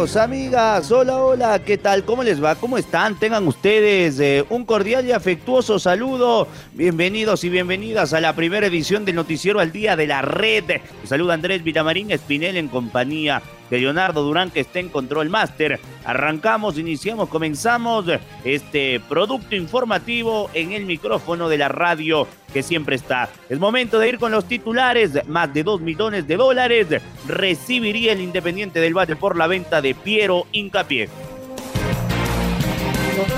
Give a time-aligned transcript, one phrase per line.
[0.00, 2.04] Amigas, hola, hola, ¿qué tal?
[2.04, 2.54] ¿Cómo les va?
[2.54, 3.18] ¿Cómo están?
[3.18, 6.48] Tengan ustedes eh, un cordial y afectuoso saludo.
[6.72, 10.80] Bienvenidos y bienvenidas a la primera edición del Noticiero al Día de la Red.
[11.04, 15.80] saluda Andrés Villamarín Espinel en compañía de Leonardo Durán que está en Control Master.
[16.04, 18.06] Arrancamos, iniciamos, comenzamos
[18.44, 23.28] este producto informativo en el micrófono de la radio que siempre está.
[23.48, 25.26] Es momento de ir con los titulares.
[25.28, 26.86] Más de 2 millones de dólares
[27.26, 31.08] recibiría el Independiente del Valle por la venta de Piero Incapié.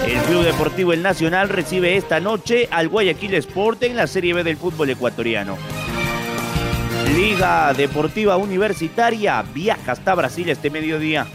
[0.07, 4.45] El Club Deportivo El Nacional recibe esta noche al Guayaquil Sport en la Serie B
[4.45, 5.57] del fútbol ecuatoriano.
[7.09, 11.27] Liga Deportiva Universitaria viaja hasta Brasil este mediodía.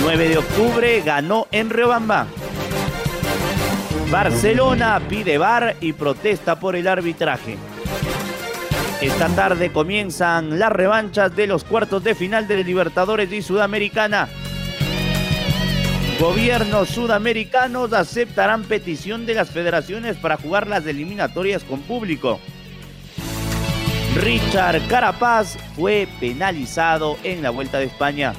[0.00, 2.26] 9 de octubre ganó en Riobamba.
[4.10, 7.56] Barcelona pide bar y protesta por el arbitraje.
[9.00, 14.28] Esta tarde comienzan las revanchas de los cuartos de final de Libertadores y Sudamericana.
[16.20, 22.38] Gobiernos sudamericanos aceptarán petición de las federaciones para jugar las eliminatorias con público.
[24.16, 28.34] Richard Carapaz fue penalizado en la Vuelta de España.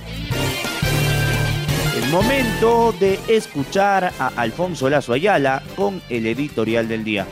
[1.95, 7.25] El momento de escuchar a Alfonso Lazo Ayala con el editorial del día.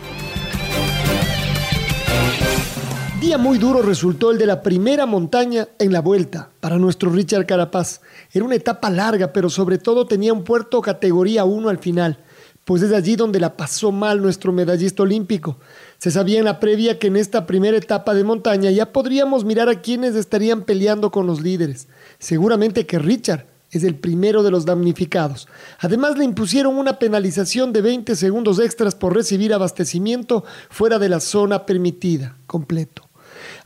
[3.19, 7.45] Día muy duro resultó el de la primera montaña en la vuelta para nuestro Richard
[7.45, 7.99] Carapaz.
[8.31, 12.17] Era una etapa larga, pero sobre todo tenía un puerto categoría 1 al final,
[12.69, 15.57] pues es allí donde la pasó mal nuestro medallista olímpico.
[15.97, 19.69] Se sabía en la previa que en esta primera etapa de montaña ya podríamos mirar
[19.69, 21.87] a quienes estarían peleando con los líderes.
[22.19, 25.47] Seguramente que Richard es el primero de los damnificados.
[25.79, 31.21] Además le impusieron una penalización de 20 segundos extras por recibir abastecimiento fuera de la
[31.21, 33.09] zona permitida, completo.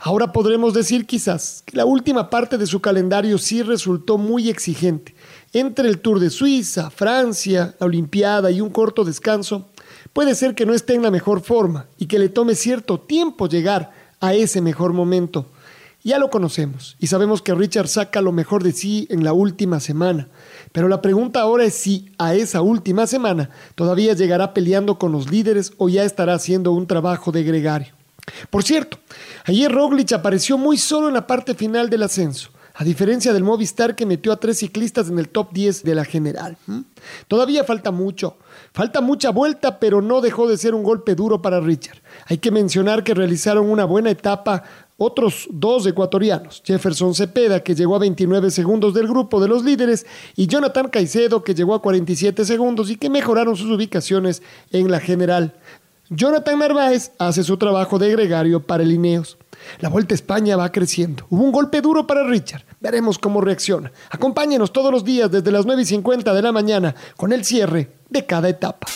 [0.00, 5.14] Ahora podremos decir quizás que la última parte de su calendario sí resultó muy exigente.
[5.54, 9.68] Entre el Tour de Suiza, Francia, la Olimpiada y un corto descanso,
[10.12, 13.46] puede ser que no esté en la mejor forma y que le tome cierto tiempo
[13.48, 15.46] llegar a ese mejor momento.
[16.02, 19.78] Ya lo conocemos y sabemos que Richard saca lo mejor de sí en la última
[19.78, 20.26] semana.
[20.72, 25.30] Pero la pregunta ahora es si a esa última semana todavía llegará peleando con los
[25.30, 27.94] líderes o ya estará haciendo un trabajo de gregario.
[28.50, 28.98] Por cierto,
[29.44, 33.94] ayer Roglic apareció muy solo en la parte final del ascenso a diferencia del Movistar
[33.94, 36.56] que metió a tres ciclistas en el top 10 de la general.
[37.28, 38.36] Todavía falta mucho,
[38.72, 42.02] falta mucha vuelta, pero no dejó de ser un golpe duro para Richard.
[42.26, 44.64] Hay que mencionar que realizaron una buena etapa
[44.96, 50.06] otros dos ecuatorianos, Jefferson Cepeda, que llegó a 29 segundos del grupo de los líderes,
[50.36, 55.00] y Jonathan Caicedo, que llegó a 47 segundos y que mejoraron sus ubicaciones en la
[55.00, 55.54] general.
[56.10, 59.36] Jonathan Narváez hace su trabajo de gregario para el Ineos.
[59.80, 61.26] La Vuelta a España va creciendo.
[61.30, 62.64] Hubo un golpe duro para Richard.
[62.80, 63.92] Veremos cómo reacciona.
[64.10, 67.92] Acompáñenos todos los días desde las 9 y 50 de la mañana con el cierre
[68.08, 68.86] de cada etapa.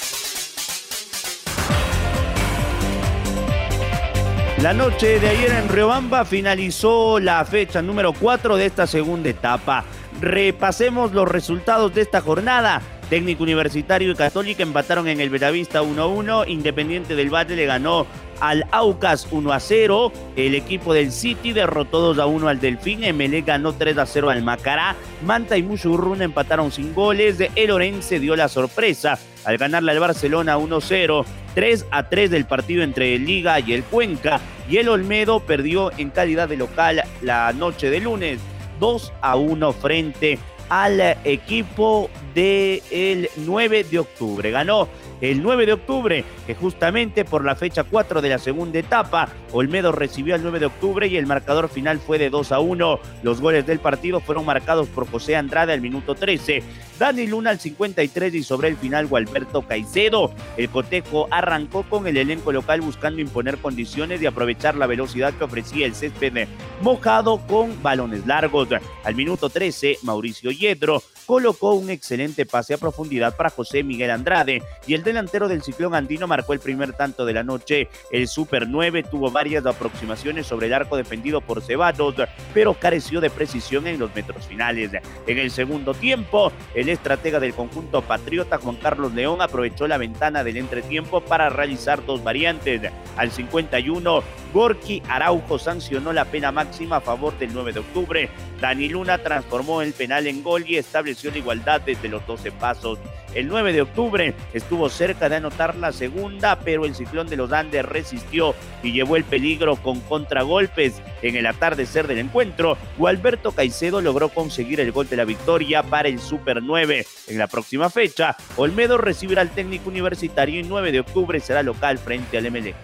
[4.63, 9.85] La noche de ayer en Riobamba finalizó la fecha número 4 de esta segunda etapa.
[10.21, 12.83] Repasemos los resultados de esta jornada.
[13.09, 16.47] Técnico Universitario y Católica empataron en el Bellavista 1-1.
[16.49, 18.07] Independiente del Valle le ganó
[18.39, 20.13] al Aucas 1 a 0.
[20.37, 23.05] El equipo del City derrotó 2 a 1 al Delfín.
[23.05, 24.95] Emelec ganó 3 a 0 al Macará.
[25.25, 27.39] Manta y Mushurruna empataron sin goles.
[27.55, 31.25] El Orense dio la sorpresa al ganarle al Barcelona 1 0.
[31.55, 34.39] 3 a 3 del partido entre el Liga y el Cuenca.
[34.69, 38.39] Y el Olmedo perdió en calidad de local la noche de lunes
[38.81, 40.39] 2 a 1 frente
[40.69, 44.51] al equipo del 9 de octubre.
[44.51, 44.89] Ganó
[45.21, 49.93] el 9 de octubre, que justamente por la fecha 4 de la segunda etapa, Olmedo
[49.93, 53.01] recibió el 9 de octubre y el marcador final fue de 2 a 1.
[53.23, 56.63] Los goles del partido fueron marcados por José Andrade al minuto 13,
[56.99, 60.33] Dani Luna al 53 y sobre el final Gualberto Caicedo.
[60.57, 65.45] El cotejo arrancó con el elenco local buscando imponer condiciones y aprovechar la velocidad que
[65.45, 66.49] ofrecía el césped
[66.83, 68.69] mojado con balones largos.
[69.05, 74.63] Al minuto 13, Mauricio Yedro colocó un excelente pase a profundidad para José Miguel Andrade
[74.87, 77.89] y el delantero del ciclón andino marcó el primer tanto de la noche.
[78.11, 82.15] El Super 9 tuvo varias aproximaciones sobre el arco defendido por Ceballos,
[82.55, 84.93] pero careció de precisión en los metros finales.
[85.27, 90.45] En el segundo tiempo, el estratega del conjunto patriota Juan Carlos León aprovechó la ventana
[90.45, 92.81] del entretiempo para realizar dos variantes.
[93.17, 94.23] Al 51,
[94.53, 98.31] Gorky Araujo sancionó la pena máxima a favor del 9 de octubre.
[98.61, 102.99] Dani Luna transformó el penal en gol y estableció la igualdad desde los 12 pasos.
[103.35, 107.53] El 9 de octubre estuvo cerca de anotar la segunda, pero el ciclón de los
[107.53, 111.03] Andes resistió y llevó el peligro con contragolpes.
[111.21, 116.09] En el atardecer del encuentro, Gualberto Caicedo logró conseguir el gol de la victoria para
[116.09, 117.07] el Super 9.
[117.29, 121.99] En la próxima fecha, Olmedo recibirá al técnico universitario y 9 de octubre será local
[121.99, 122.75] frente al MLE.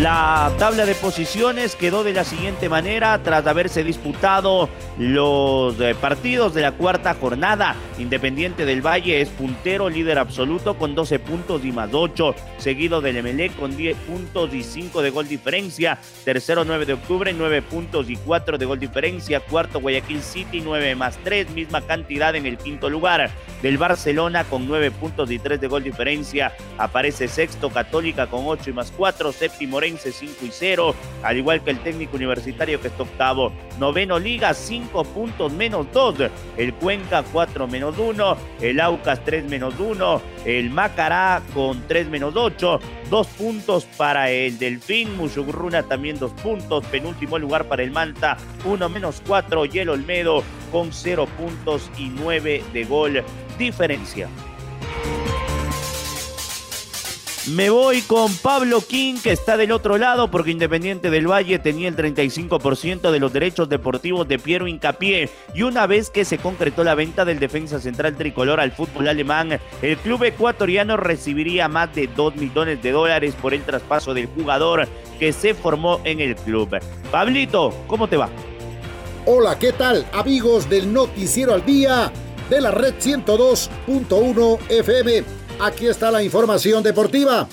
[0.00, 6.54] La tabla de posiciones quedó de la siguiente manera tras haberse disputado los eh, partidos
[6.54, 7.76] de la cuarta jornada.
[7.98, 13.18] Independiente del Valle es puntero, líder absoluto con 12 puntos y más 8, seguido del
[13.18, 15.98] Emelec con 10 puntos y 5 de gol diferencia.
[16.24, 19.40] Tercero 9 de octubre, 9 puntos y 4 de gol diferencia.
[19.40, 23.30] Cuarto Guayaquil City, 9 más 3, misma cantidad en el quinto lugar.
[23.60, 26.54] Del Barcelona con 9 puntos y 3 de gol diferencia.
[26.78, 31.70] Aparece sexto Católica con 8 y más 4, séptimo 5 y 0, al igual que
[31.70, 33.52] el técnico universitario que está octavo.
[33.78, 36.30] Noveno Liga, 5 puntos menos 2.
[36.56, 38.36] El Cuenca 4 menos 1.
[38.60, 40.22] El Aucas 3 menos 1.
[40.44, 42.80] El Macará con 3 menos 8.
[43.10, 45.16] 2 puntos para el Delfín.
[45.16, 46.84] Musugruna también 2 puntos.
[46.86, 49.64] Penúltimo lugar para el Manta, 1 menos 4.
[49.66, 53.24] Y el Olmedo con 0 puntos y 9 de gol
[53.58, 54.28] diferencia.
[57.54, 61.88] Me voy con Pablo King, que está del otro lado, porque Independiente del Valle tenía
[61.88, 65.28] el 35% de los derechos deportivos de Piero Incapié.
[65.52, 69.58] Y una vez que se concretó la venta del defensa central tricolor al fútbol alemán,
[69.82, 74.86] el club ecuatoriano recibiría más de 2 millones de dólares por el traspaso del jugador
[75.18, 76.78] que se formó en el club.
[77.10, 78.28] Pablito, ¿cómo te va?
[79.26, 82.12] Hola, ¿qué tal, amigos del Noticiero al Día
[82.48, 85.39] de la Red 102.1 FM?
[85.60, 87.46] Aquí está la información deportiva.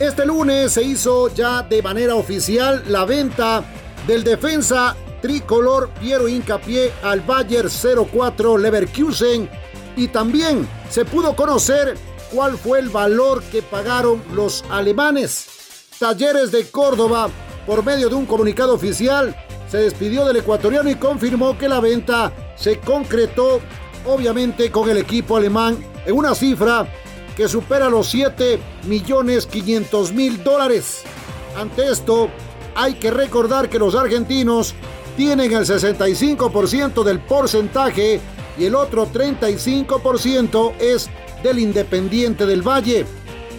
[0.00, 3.62] Este lunes se hizo ya de manera oficial la venta
[4.04, 9.48] del defensa tricolor Piero Incapié al Bayer 04 Leverkusen
[9.96, 11.96] y también se pudo conocer
[12.32, 15.46] cuál fue el valor que pagaron los alemanes.
[16.00, 17.28] Talleres de Córdoba,
[17.64, 19.36] por medio de un comunicado oficial,
[19.70, 23.60] se despidió del ecuatoriano y confirmó que la venta se concretó
[24.04, 26.88] obviamente con el equipo alemán en una cifra
[27.36, 31.02] que supera los 7 millones 500 mil dólares.
[31.56, 32.28] Ante esto,
[32.74, 34.74] hay que recordar que los argentinos
[35.16, 38.20] tienen el 65% del porcentaje
[38.58, 41.08] y el otro 35% es
[41.42, 43.06] del Independiente del Valle.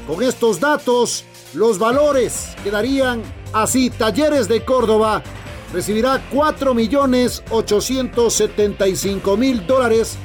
[0.08, 3.22] Con estos datos, los valores quedarían
[3.54, 3.90] así.
[3.90, 5.22] Talleres de Córdoba
[5.72, 10.18] recibirá 4 millones 875 mil dólares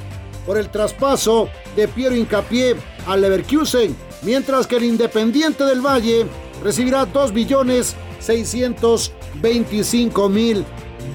[0.48, 2.74] por el traspaso de Piero Incapié
[3.06, 6.26] al Leverkusen, mientras que el Independiente del Valle
[6.64, 10.64] recibirá 2 millones 625 mil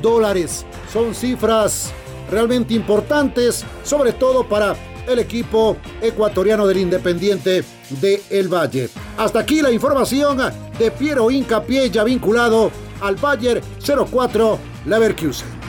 [0.03, 0.67] dólares.
[0.93, 1.91] Son cifras
[2.29, 4.75] realmente importantes, sobre todo para
[5.07, 8.87] el equipo ecuatoriano del Independiente de El Valle.
[9.17, 10.37] Hasta aquí la información
[10.77, 12.69] de Piero Incapié ya vinculado
[13.01, 15.62] al Bayer 04 Leverkusen.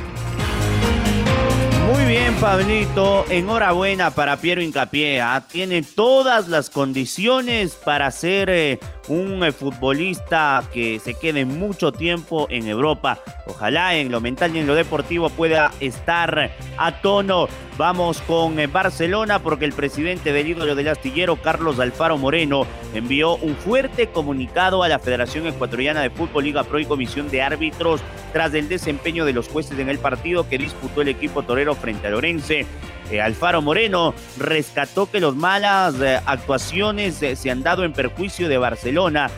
[2.25, 3.27] Bien, Pablito.
[3.29, 5.21] Enhorabuena para Piero Incapié.
[5.21, 5.45] ¿ah?
[5.47, 12.47] Tiene todas las condiciones para ser eh, un eh, futbolista que se quede mucho tiempo
[12.49, 13.19] en Europa.
[13.47, 17.47] Ojalá en lo mental y en lo deportivo pueda estar a tono.
[17.77, 23.37] Vamos con eh, Barcelona porque el presidente del ídolo del astillero, Carlos Alfaro Moreno, envió
[23.37, 28.01] un fuerte comunicado a la Federación Ecuatoriana de Fútbol, Liga Pro y Comisión de Árbitros
[28.35, 32.09] tras el desempeño de los jueces en el partido que disputó el equipo torero frente
[32.09, 32.67] a Lorense.
[33.11, 35.95] Eh, Alfaro Moreno rescató que las malas
[36.27, 39.31] actuaciones se han dado en perjuicio de Barcelona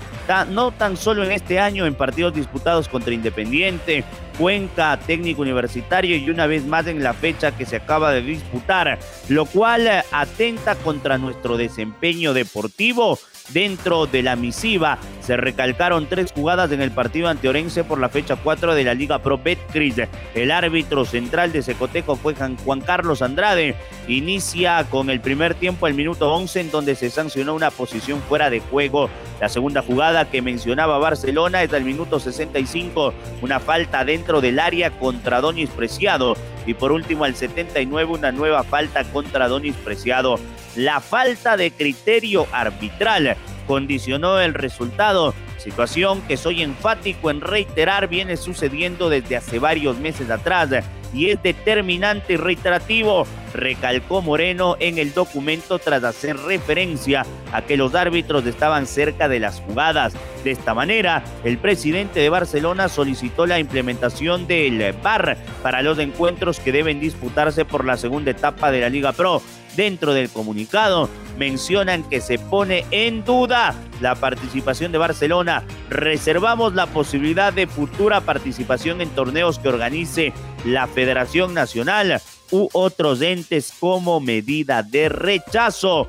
[0.48, 4.04] no tan solo en este año en partidos disputados contra Independiente,
[4.38, 8.98] Cuenca, técnico universitario y una vez más en la fecha que se acaba de disputar,
[9.28, 13.18] lo cual atenta contra nuestro desempeño deportivo
[13.50, 18.08] Dentro de la misiva se recalcaron tres jugadas en el partido ante Orense por la
[18.08, 19.96] fecha 4 de la Liga Pro Betcris.
[20.34, 23.76] El árbitro central de Secoteco fue Juan Carlos Andrade.
[24.08, 28.50] Inicia con el primer tiempo al minuto 11 en donde se sancionó una posición fuera
[28.50, 29.08] de juego.
[29.40, 34.90] La segunda jugada que mencionaba Barcelona es al minuto 65, una falta dentro del área
[34.90, 36.36] contra Donis Preciado.
[36.66, 40.40] Y por último al 79 una nueva falta contra Donis Preciado.
[40.74, 43.36] La falta de criterio arbitral
[43.68, 50.28] condicionó el resultado, situación que soy enfático en reiterar viene sucediendo desde hace varios meses
[50.28, 50.70] atrás
[51.12, 57.76] y es determinante y reiterativo, recalcó Moreno en el documento tras hacer referencia a que
[57.76, 60.14] los árbitros estaban cerca de las jugadas.
[60.44, 66.60] De esta manera, el presidente de Barcelona solicitó la implementación del VAR para los encuentros
[66.60, 69.42] que deben disputarse por la segunda etapa de la Liga Pro.
[69.76, 75.64] Dentro del comunicado mencionan que se pone en duda la participación de Barcelona.
[75.90, 80.32] Reservamos la posibilidad de futura participación en torneos que organice
[80.64, 86.08] la Federación Nacional u otros entes como medida de rechazo.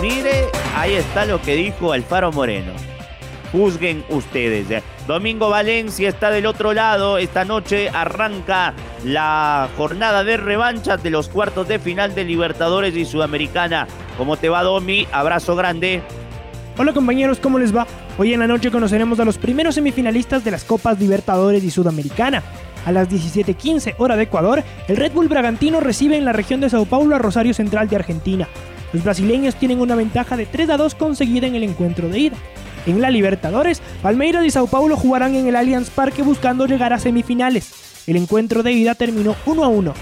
[0.00, 2.87] Mire, ahí está lo que dijo Alfaro Moreno.
[3.52, 4.82] Juzguen ustedes.
[5.06, 7.18] Domingo Valencia está del otro lado.
[7.18, 8.74] Esta noche arranca
[9.04, 13.86] la jornada de revanchas de los cuartos de final de Libertadores y Sudamericana.
[14.16, 15.06] ¿Cómo te va, Domi?
[15.12, 16.02] Abrazo grande.
[16.76, 17.86] Hola compañeros, ¿cómo les va?
[18.18, 22.42] Hoy en la noche conoceremos a los primeros semifinalistas de las Copas Libertadores y Sudamericana.
[22.86, 26.70] A las 17:15 hora de Ecuador, el Red Bull Bragantino recibe en la región de
[26.70, 28.48] Sao Paulo a Rosario Central de Argentina.
[28.92, 32.36] Los brasileños tienen una ventaja de 3 a 2 conseguida en el encuentro de ida.
[32.86, 36.98] En la Libertadores, Palmeiras y Sao Paulo jugarán en el Allianz Parque buscando llegar a
[36.98, 38.04] semifinales.
[38.06, 39.94] El encuentro de ida terminó 1 a 1.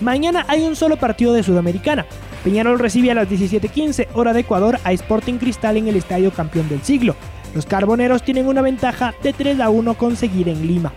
[0.00, 2.04] Mañana hay un solo partido de Sudamericana.
[2.44, 6.68] Peñarol recibe a las 17:15 hora de Ecuador a Sporting Cristal en el Estadio Campeón
[6.68, 7.16] del Siglo.
[7.54, 10.92] Los carboneros tienen una ventaja de 3 a 1 conseguida en Lima.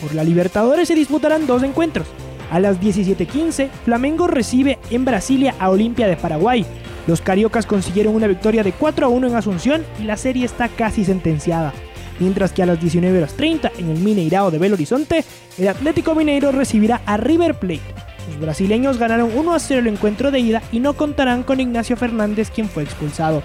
[0.00, 2.06] Por la Libertadores se disputarán dos encuentros.
[2.50, 6.64] A las 17:15, Flamengo recibe en Brasilia a Olimpia de Paraguay.
[7.08, 10.68] Los cariocas consiguieron una victoria de 4 a 1 en Asunción y la serie está
[10.68, 11.72] casi sentenciada.
[12.20, 15.24] Mientras que a las 19.30 en el Mineirao de Belo Horizonte,
[15.56, 17.94] el Atlético Mineiro recibirá a River Plate.
[18.28, 21.96] Los brasileños ganaron 1 a 0 el encuentro de ida y no contarán con Ignacio
[21.96, 23.42] Fernández quien fue expulsado.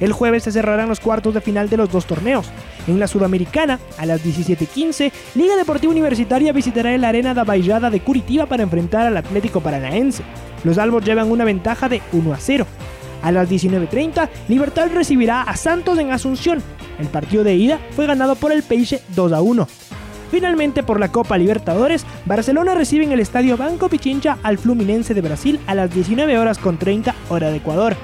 [0.00, 2.50] El jueves se cerrarán los cuartos de final de los dos torneos.
[2.86, 8.00] En la Sudamericana, a las 17:15, Liga Deportiva Universitaria visitará el Arena da Baixada de
[8.00, 10.22] Curitiba para enfrentar al Atlético Paranaense.
[10.64, 12.66] Los albos llevan una ventaja de 1 a 0.
[13.22, 16.62] A las 19.30, Libertad recibirá a Santos en Asunción.
[16.98, 19.68] El partido de ida fue ganado por el Peixe 2 a 1.
[20.30, 25.20] Finalmente, por la Copa Libertadores, Barcelona recibe en el estadio Banco Pichincha al Fluminense de
[25.22, 27.96] Brasil a las 19 horas con 30 hora de Ecuador.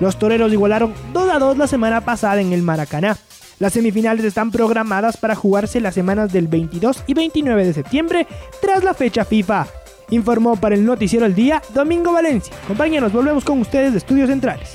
[0.00, 3.16] Los toreros igualaron 2 a 2 la semana pasada en el Maracaná.
[3.58, 8.26] Las semifinales están programadas para jugarse las semanas del 22 y 29 de septiembre
[8.62, 9.66] tras la fecha FIFA.
[10.08, 12.54] Informó para el Noticiero El Día Domingo Valencia.
[12.66, 14.72] Compañeros, volvemos con ustedes de Estudios Centrales.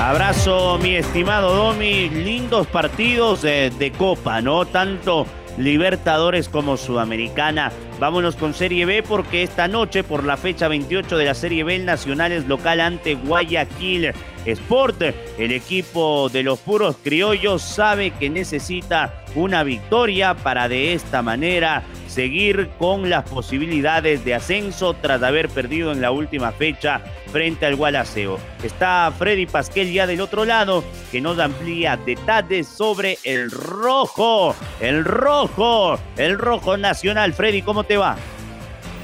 [0.00, 2.08] Abrazo, mi estimado Domi.
[2.08, 4.64] Lindos partidos de, de Copa, ¿no?
[4.64, 5.26] Tanto
[5.58, 7.72] Libertadores como Sudamericana.
[7.98, 11.74] Vámonos con Serie B porque esta noche, por la fecha 28 de la Serie B,
[11.74, 14.12] el Nacional es local ante Guayaquil
[14.52, 15.02] Sport.
[15.38, 21.82] El equipo de los puros criollos sabe que necesita una victoria para de esta manera
[22.06, 27.00] seguir con las posibilidades de ascenso tras haber perdido en la última fecha
[27.30, 28.38] frente al Gualaceo.
[28.62, 35.04] Está Freddy Pasquel ya del otro lado que nos amplía detalles sobre el rojo, el
[35.04, 37.34] rojo, el rojo nacional.
[37.34, 38.16] Freddy, ¿cómo te va?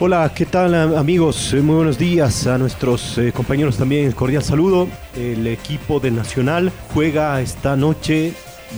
[0.00, 1.54] Hola, ¿qué tal amigos?
[1.54, 4.10] Eh, muy buenos días a nuestros eh, compañeros también.
[4.10, 4.88] Cordial saludo.
[5.16, 8.32] El equipo del Nacional juega esta noche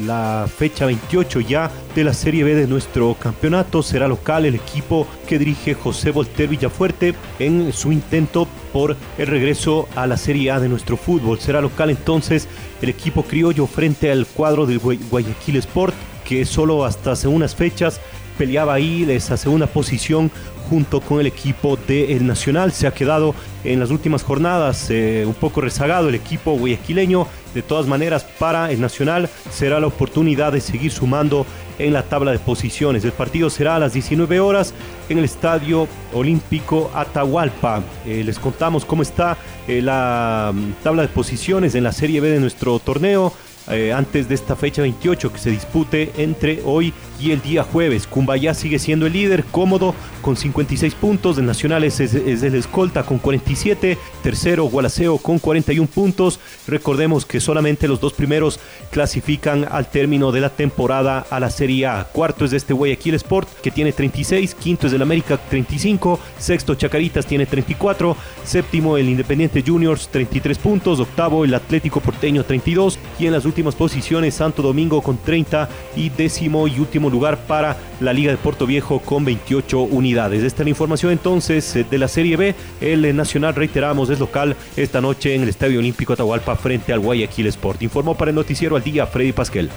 [0.04, 3.82] la fecha 28 ya de la Serie B de nuestro campeonato.
[3.82, 9.88] Será local el equipo que dirige José Volter Villafuerte en su intento por el regreso
[9.96, 11.40] a la Serie A de nuestro fútbol.
[11.40, 12.46] Será local entonces
[12.82, 15.94] el equipo criollo frente al cuadro del Guayaquil Sport
[16.26, 18.00] que solo hasta hace unas fechas
[18.36, 20.30] peleaba ahí esa segunda posición
[20.68, 22.72] junto con el equipo del Nacional.
[22.72, 27.26] Se ha quedado en las últimas jornadas eh, un poco rezagado el equipo guayaquileño.
[27.54, 31.46] De todas maneras, para el Nacional será la oportunidad de seguir sumando
[31.78, 33.04] en la tabla de posiciones.
[33.04, 34.74] El partido será a las 19 horas
[35.08, 37.82] en el Estadio Olímpico Atahualpa.
[38.04, 39.36] Eh, les contamos cómo está
[39.68, 43.32] eh, la mm, tabla de posiciones en la Serie B de nuestro torneo.
[43.68, 48.06] Eh, antes de esta fecha 28 que se dispute entre hoy y el día jueves.
[48.06, 51.38] Cumbayá sigue siendo el líder, cómodo, con 56 puntos.
[51.38, 53.98] El Nacional es, el escolta con 47.
[54.22, 56.38] Tercero, Gualaceo con 41 puntos.
[56.68, 61.86] Recordemos que solamente los dos primeros clasifican al término de la temporada a la Serie
[61.86, 62.04] A.
[62.12, 64.54] Cuarto es de este Guayaquil Sport, que tiene 36.
[64.54, 66.20] Quinto es del América, 35.
[66.38, 68.16] Sexto, Chacaritas, tiene 34.
[68.44, 71.00] Séptimo, el Independiente Juniors, 33 puntos.
[71.00, 72.98] Octavo, el Atlético Porteño, 32.
[73.18, 75.68] Y en las últimas posiciones, Santo Domingo con 30.
[75.96, 80.42] Y décimo y último lugar para la Liga de Puerto Viejo con 28 unidades.
[80.42, 82.54] Esta es la información entonces eh, de la Serie B.
[82.80, 87.00] El eh, Nacional, reiteramos, es local esta noche en el Estadio Olímpico Atahualpa frente al
[87.00, 87.82] Guayaquil Sport.
[87.82, 89.70] Informó para el noticiero al día Freddy Pasquel.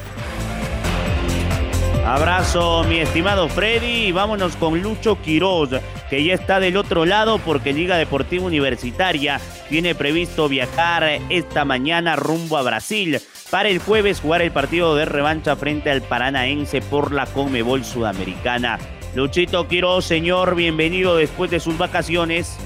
[2.12, 5.70] Abrazo, mi estimado Freddy, y vámonos con Lucho Quiroz,
[6.10, 12.16] que ya está del otro lado porque Liga Deportiva Universitaria tiene previsto viajar esta mañana
[12.16, 17.12] rumbo a Brasil para el jueves jugar el partido de revancha frente al Paranaense por
[17.12, 18.80] la Conmebol Sudamericana.
[19.14, 22.56] Luchito Quiroz, señor, bienvenido después de sus vacaciones.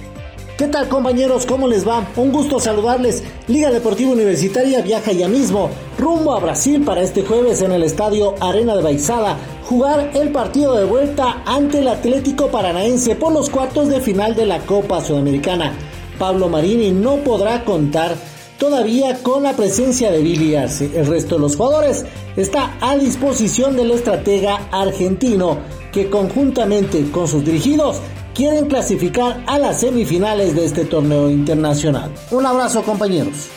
[0.56, 1.44] ¿Qué tal compañeros?
[1.44, 2.06] ¿Cómo les va?
[2.16, 3.22] Un gusto saludarles.
[3.46, 8.34] Liga Deportiva Universitaria viaja ya mismo rumbo a Brasil para este jueves en el estadio
[8.40, 9.36] Arena de Baixada
[9.68, 14.46] jugar el partido de vuelta ante el Atlético Paranaense por los cuartos de final de
[14.46, 15.72] la Copa Sudamericana.
[16.18, 18.14] Pablo Marini no podrá contar
[18.58, 20.90] todavía con la presencia de Billy Arce.
[20.94, 22.04] El resto de los jugadores
[22.36, 25.58] está a disposición del estratega argentino
[25.92, 27.98] que conjuntamente con sus dirigidos
[28.34, 32.10] quieren clasificar a las semifinales de este torneo internacional.
[32.30, 33.48] Un abrazo compañeros.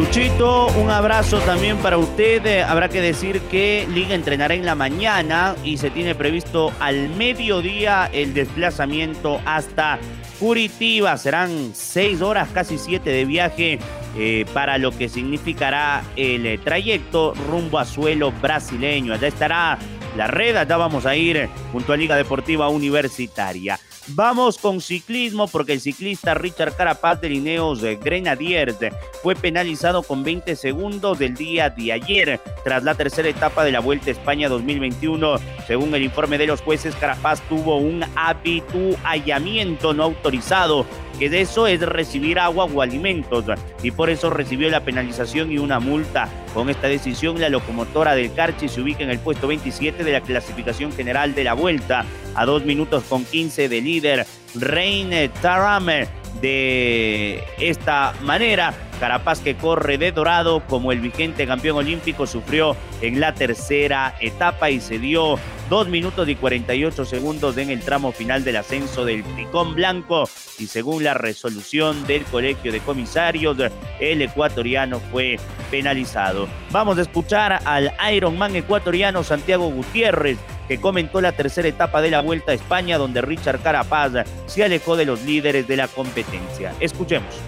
[0.00, 2.44] Luchito, un abrazo también para usted.
[2.46, 7.10] Eh, habrá que decir que Liga entrenará en la mañana y se tiene previsto al
[7.10, 9.98] mediodía el desplazamiento hasta
[10.38, 11.18] Curitiba.
[11.18, 13.78] Serán seis horas, casi siete de viaje
[14.16, 19.12] eh, para lo que significará el eh, trayecto rumbo a suelo brasileño.
[19.12, 19.78] Allá estará
[20.16, 23.78] la red, allá vamos a ir junto a Liga Deportiva Universitaria.
[24.14, 28.76] Vamos con ciclismo porque el ciclista Richard Carapaz de Lineos Grenadiers
[29.22, 33.78] fue penalizado con 20 segundos del día de ayer tras la tercera etapa de la
[33.78, 35.36] Vuelta a España 2021.
[35.66, 40.86] Según el informe de los jueces, Carapaz tuvo un habituallamiento no autorizado
[41.20, 43.44] que de eso es recibir agua o alimentos
[43.82, 46.30] y por eso recibió la penalización y una multa.
[46.54, 50.22] Con esta decisión, la locomotora del Carchi se ubica en el puesto 27 de la
[50.22, 56.08] clasificación general de la vuelta, a 2 minutos con 15 de líder Reine Tarame.
[56.40, 63.20] De esta manera, Carapaz que corre de dorado como el vigente campeón olímpico sufrió en
[63.20, 65.38] la tercera etapa y se dio
[65.70, 70.28] 2 minutos y 48 segundos en el tramo final del ascenso del Picón Blanco
[70.58, 73.56] y según la resolución del Colegio de Comisarios,
[74.00, 75.38] el ecuatoriano fue
[75.70, 76.48] penalizado.
[76.72, 82.20] Vamos a escuchar al Ironman ecuatoriano Santiago Gutiérrez que comentó la tercera etapa de la
[82.20, 86.74] Vuelta a España donde Richard Carapaz se alejó de los líderes de la competencia.
[86.80, 87.40] Escuchemos.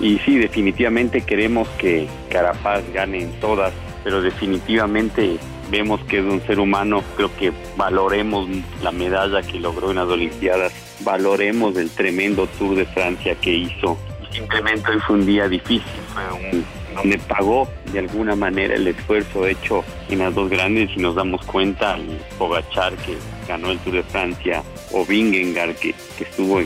[0.00, 5.38] Y sí, definitivamente queremos que Carapaz gane en todas, pero definitivamente
[5.72, 8.46] vemos que es un ser humano, creo que valoremos
[8.82, 13.98] la medalla que logró en las Olimpiadas, valoremos el tremendo Tour de Francia que hizo.
[14.30, 15.82] Simplemente hoy fue un día difícil,
[16.12, 21.00] fue un, donde pagó de alguna manera el esfuerzo hecho en las dos grandes y
[21.00, 23.16] nos damos cuenta, el Pogachar que
[23.48, 26.60] ganó el Tour de Francia o Vingegaard que, que estuvo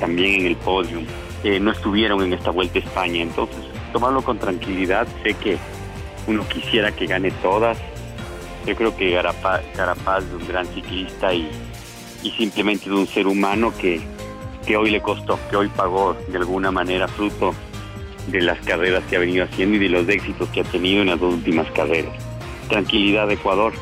[0.00, 1.04] también en el podium
[1.60, 3.22] no estuvieron en esta vuelta a España.
[3.22, 3.58] Entonces,
[3.92, 5.06] tomarlo con tranquilidad.
[5.22, 5.58] Sé que
[6.26, 7.78] uno quisiera que gane todas.
[8.68, 11.50] Yo creo que Carapaz, es un gran ciclista y,
[12.22, 13.98] y simplemente es un ser humano que,
[14.66, 17.54] que hoy le costó, que hoy pagó de alguna manera fruto
[18.26, 21.08] de las carreras que ha venido haciendo y de los éxitos que ha tenido en
[21.08, 22.12] las dos últimas carreras.
[22.68, 23.72] Tranquilidad Ecuador,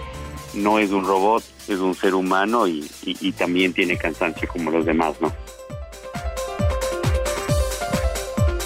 [0.55, 4.87] no es un robot, es un ser humano y, y también tiene cansancio como los
[4.87, 5.33] demás, ¿no?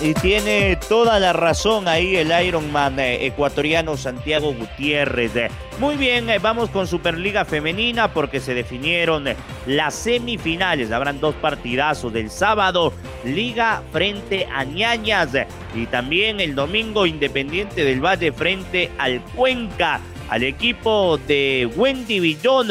[0.03, 5.33] Y tiene toda la razón ahí el Ironman eh, ecuatoriano Santiago Gutiérrez.
[5.79, 9.25] Muy bien, eh, vamos con Superliga Femenina porque se definieron
[9.67, 10.91] las semifinales.
[10.91, 12.95] Habrán dos partidazos del sábado.
[13.27, 15.33] Liga frente a Ñañas.
[15.75, 20.01] Y también el domingo Independiente del Valle frente al Cuenca.
[20.31, 22.69] al equipo de Wendy Villón,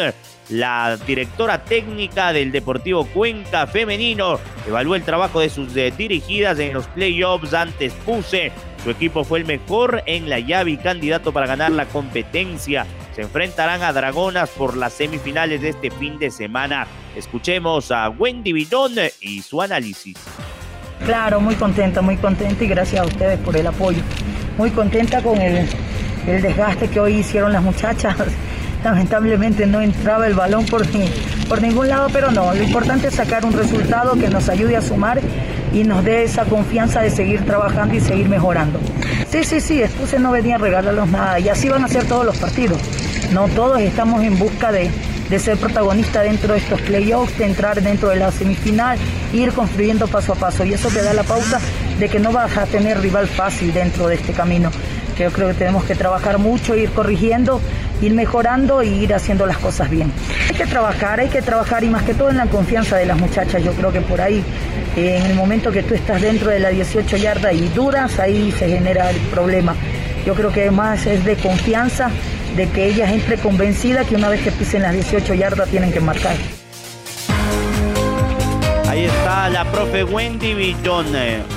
[0.50, 4.40] la directora técnica del Deportivo Cuenca Femenino.
[4.68, 8.52] Evaluó el trabajo de sus eh, dirigidas en los playoffs antes Puse.
[8.84, 12.86] Su equipo fue el mejor en la llave y candidato para ganar la competencia.
[13.16, 16.88] Se enfrentarán a Dragonas por las semifinales de este fin de semana.
[17.16, 20.16] Escuchemos a Wendy Villón y su análisis.
[21.06, 24.02] Claro, muy contenta, muy contenta y gracias a ustedes por el apoyo.
[24.58, 25.68] Muy contenta con el,
[26.28, 28.16] el desgaste que hoy hicieron las muchachas.
[28.84, 30.86] Lamentablemente no entraba el balón por,
[31.48, 34.82] por ningún lado, pero no, lo importante es sacar un resultado que nos ayude a
[34.82, 35.20] sumar
[35.74, 38.80] y nos dé esa confianza de seguir trabajando y seguir mejorando.
[39.30, 42.26] Sí, sí, sí, se no venía a regalarlos nada y así van a ser todos
[42.26, 42.80] los partidos.
[43.34, 44.90] No todos estamos en busca de,
[45.30, 48.98] de ser protagonista dentro de estos playoffs, de entrar dentro de la semifinal,
[49.34, 50.64] ir construyendo paso a paso.
[50.64, 51.60] Y eso te da la pauta
[52.00, 54.72] de que no vas a tener rival fácil dentro de este camino.
[55.18, 57.60] Yo creo que tenemos que trabajar mucho, ir corrigiendo
[58.02, 60.12] ir mejorando e ir haciendo las cosas bien.
[60.50, 63.20] Hay que trabajar, hay que trabajar y más que todo en la confianza de las
[63.20, 63.64] muchachas.
[63.64, 64.44] Yo creo que por ahí,
[64.96, 68.52] eh, en el momento que tú estás dentro de la 18 yarda y dudas, ahí
[68.58, 69.76] se genera el problema.
[70.26, 72.10] Yo creo que más es de confianza,
[72.56, 76.00] de que ellas entre convencida que una vez que pisen las 18 yardas tienen que
[76.00, 76.36] marcar.
[78.88, 81.06] Ahí está la profe Wendy Villón.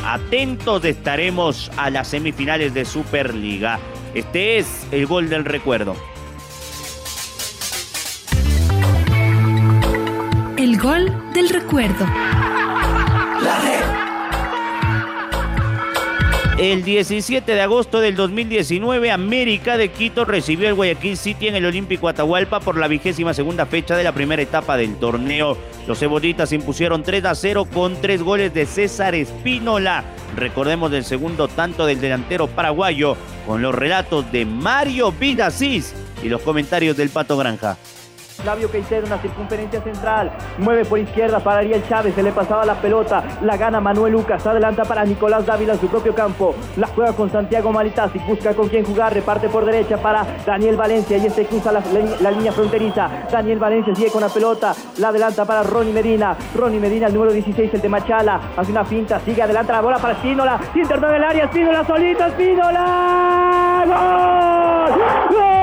[0.05, 3.79] Atentos estaremos a las semifinales de Superliga.
[4.15, 5.97] Este es el gol del recuerdo.
[10.63, 12.07] El gol del recuerdo.
[16.57, 21.67] El 17 de agosto del 2019, América de Quito recibió el Guayaquil City en el
[21.67, 25.59] Olímpico Atahualpa por la vigésima segunda fecha de la primera etapa del torneo.
[25.89, 30.05] Los cebollitas impusieron 3 a 0 con tres goles de César Espínola.
[30.37, 33.17] Recordemos del segundo tanto del delantero paraguayo
[33.49, 37.77] con los relatos de Mario Vidasís y los comentarios del Pato Granja.
[38.33, 42.75] Flavio Caicedo, una circunferencia central, mueve por izquierda para Ariel Chávez, se le pasaba la
[42.75, 47.13] pelota, la gana Manuel Lucas, adelanta para Nicolás Dávila en su propio campo, la juega
[47.13, 51.47] con Santiago Malitasi, busca con quién jugar, reparte por derecha para Daniel Valencia y este
[51.47, 56.37] cruza la, línea fronteriza, Daniel Valencia sigue con la pelota, la adelanta para Ronnie Medina,
[56.55, 59.99] Ronnie Medina, el número 16, el de Machala, hace una finta, sigue adelanta la bola
[59.99, 65.37] para Espínola, interno del área, Espínola solito, Espínola, ¡Gol!
[65.37, 65.62] ¡Gol!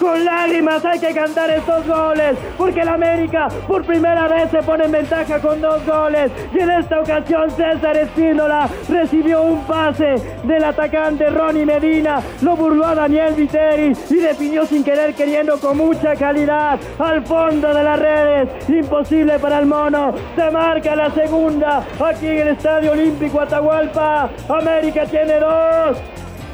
[0.00, 4.84] Con lágrimas hay que cantar estos goles, porque el América por primera vez se pone
[4.84, 6.30] en ventaja con dos goles.
[6.52, 10.14] Y en esta ocasión César Espínola recibió un pase
[10.44, 15.76] del atacante Ronnie Medina, lo burló a Daniel Viteri y definió sin querer queriendo con
[15.76, 18.48] mucha calidad al fondo de las redes.
[18.68, 24.30] Imposible para el mono, se marca la segunda aquí en el Estadio Olímpico Atahualpa.
[24.48, 25.98] América tiene dos.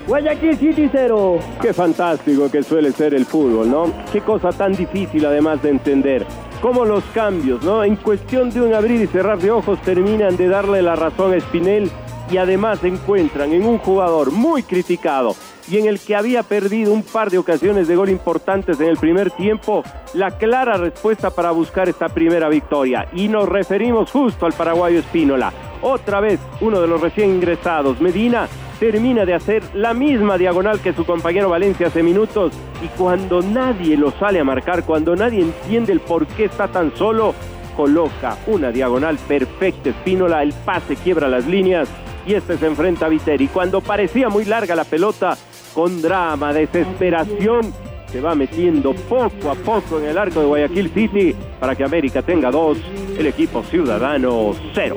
[0.09, 1.38] Guayaquil City 0.
[1.61, 3.92] Qué fantástico que suele ser el fútbol, ¿no?
[4.11, 6.25] Qué cosa tan difícil además de entender.
[6.62, 7.85] Cómo los cambios, ¿no?
[7.85, 11.40] En cuestión de un abrir y cerrar de ojos terminan de darle la razón a
[11.40, 11.90] Spinel
[12.31, 15.37] y además encuentran en un jugador muy criticado
[15.71, 18.97] y en el que había perdido un par de ocasiones de gol importantes en el
[18.97, 19.83] primer tiempo,
[20.14, 23.07] la clara respuesta para buscar esta primera victoria.
[23.12, 25.53] Y nos referimos justo al paraguayo Espínola.
[25.83, 30.93] Otra vez, uno de los recién ingresados, Medina, termina de hacer la misma diagonal que
[30.93, 35.93] su compañero Valencia hace minutos y cuando nadie lo sale a marcar, cuando nadie entiende
[35.93, 37.35] el por qué está tan solo,
[37.77, 41.88] coloca una diagonal perfecta, Espínola, el pase quiebra las líneas
[42.27, 43.49] y este se enfrenta a Viteri.
[43.49, 45.37] Cuando parecía muy larga la pelota,
[45.75, 47.73] con drama, desesperación,
[48.07, 52.23] se va metiendo poco a poco en el arco de Guayaquil City para que América
[52.23, 52.79] tenga dos,
[53.19, 54.97] el equipo ciudadano cero.